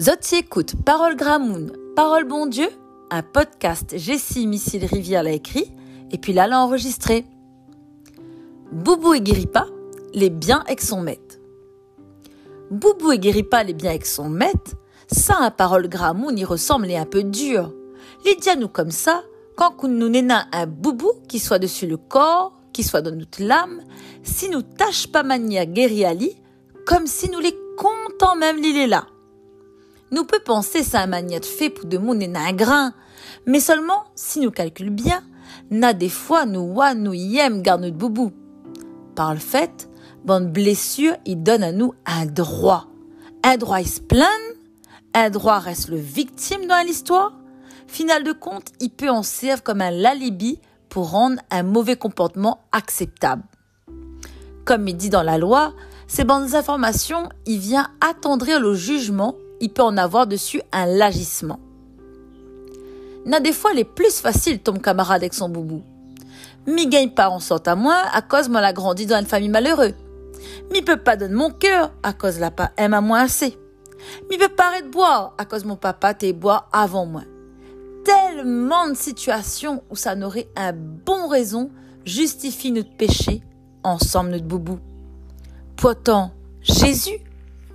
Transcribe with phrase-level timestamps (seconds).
[0.00, 2.68] Zoti écoute Parole Gramoun, Parole Bon Dieu,
[3.12, 5.72] un podcast Jessie Missile Rivière l'a écrit
[6.10, 7.24] et puis là l'a enregistré.
[8.72, 9.68] Boubou et Guéripa,
[10.12, 11.36] les biens avec son maître.
[12.72, 14.72] Boubou et Guéripa, les biens avec son maître,
[15.06, 17.72] ça un Parole Gramoun y ressemble et un peu dur.
[18.24, 19.22] Les nous comme ça,
[19.54, 23.80] quand nous n'ena un boubou qui soit dessus le corps, qui soit dans notre l'âme,
[24.24, 26.36] si nous tâche pas guéri
[26.84, 29.06] comme si nous les comptons même l'île là.
[30.14, 32.94] Nous peut penser ça un manière fait pour de monde et un grain,
[33.46, 35.24] mais seulement si nous calculons bien,
[35.72, 38.30] n'a des fois nous wa nous yem garde notre boubou.
[39.16, 39.90] Par le fait,
[40.24, 42.86] bonne blessure, il donne à nous un droit.
[43.42, 44.28] Un droit il se plaint,
[45.14, 47.32] un droit reste le victime dans l'histoire.
[47.88, 52.60] Final de compte, il peut en servir comme un alibi pour rendre un mauvais comportement
[52.70, 53.42] acceptable.
[54.64, 55.74] Comme il dit dans la loi,
[56.06, 59.34] ces bandes informations, il vient attendrir le jugement,
[59.64, 61.58] il peut en avoir dessus un lagissement.
[63.24, 65.82] N'a des fois les plus faciles ton camarade avec son boubou.
[66.66, 69.48] Mi gagne pas en sorte à moi à cause moi l'a grandi dans une famille
[69.48, 69.94] malheureuse.
[70.70, 73.56] Mi peut pas donner mon cœur à cause la pas aime à moi assez.
[74.30, 77.22] Mi peut pas arrêter de boire à cause mon papa t'est boire avant moi.
[78.04, 81.70] Tellement de situations où ça n'aurait un bon raison
[82.04, 83.40] justifie notre péché
[83.82, 84.78] ensemble notre boubou.
[85.76, 87.18] Pourtant, Jésus,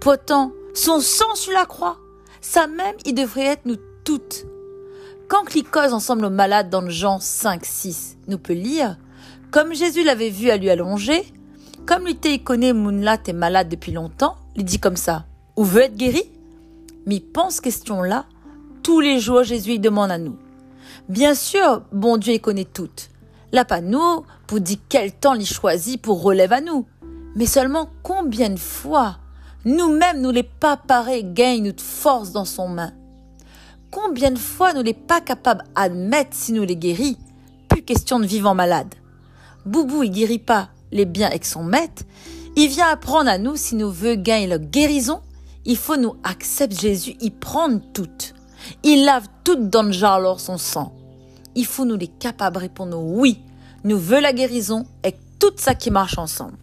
[0.00, 1.98] pourtant, son sang sur la croix,
[2.40, 4.46] ça même, il devrait être nous toutes.
[5.28, 8.98] Quand cause ensemble aux malades dans Jean 5, 6, nous peut lire,
[9.50, 11.24] comme Jésus l'avait vu à lui allonger,
[11.86, 15.24] comme lui t'es connaît Mounla t'es malade depuis longtemps, il dit comme ça,
[15.56, 16.22] ou veut être guéri?
[17.06, 18.26] Mais pense question là,
[18.82, 20.36] tous les jours Jésus demande à nous.
[21.08, 23.10] Bien sûr, bon Dieu il connaît toutes.
[23.52, 26.86] Là pas nous, pour dire quel temps il choisit pour relève à nous.
[27.34, 29.18] Mais seulement combien de fois
[29.64, 32.92] nous-mêmes nous les pas pareils gagnent notre force dans son main.
[33.90, 37.16] Combien de fois nous les pas capables d'admettre si nous les guérit,
[37.68, 38.94] plus question de vivant malade.
[39.64, 42.02] Boubou il guérit pas les biens avec son maître,
[42.56, 45.20] il vient apprendre à nous si nous veut gagner la guérison,
[45.64, 48.08] il faut nous accepter Jésus, il prend tout.
[48.82, 50.92] Il lave tout dans le jar son sang.
[51.54, 53.40] Il faut nous les capables répondre oui,
[53.84, 56.56] nous veut la guérison et tout ça qui marche ensemble.